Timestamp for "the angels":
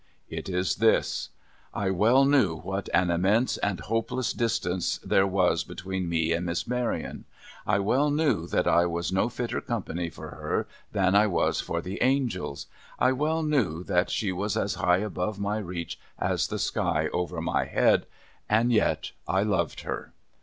11.83-12.65